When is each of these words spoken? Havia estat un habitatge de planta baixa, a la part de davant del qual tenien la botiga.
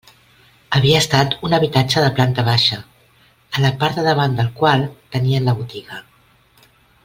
Havia 0.77 1.01
estat 1.01 1.35
un 1.49 1.53
habitatge 1.57 2.03
de 2.05 2.13
planta 2.21 2.45
baixa, 2.49 2.79
a 3.59 3.63
la 3.67 3.71
part 3.85 4.01
de 4.01 4.07
davant 4.11 4.35
del 4.41 4.51
qual 4.63 4.87
tenien 5.17 5.49
la 5.51 5.57
botiga. 5.63 6.03